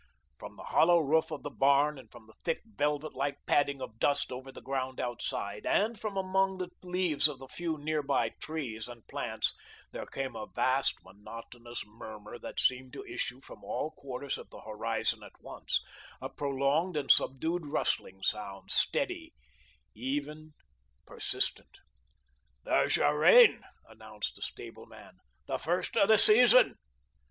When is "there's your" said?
22.63-23.19